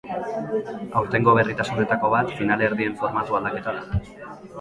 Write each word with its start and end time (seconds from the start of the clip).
Aurtengo 1.01 1.35
berritasunetako 1.39 2.09
bat 2.13 2.31
finalerdien 2.39 2.97
formatu 3.03 3.39
aldaketa 3.41 3.75
da. 3.77 4.01